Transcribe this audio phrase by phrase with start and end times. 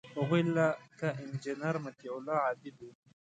[0.17, 2.89] هغوی لکه انجینیر مطیع الله عابد وو.